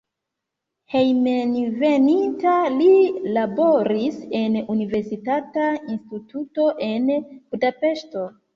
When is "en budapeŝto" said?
6.91-8.29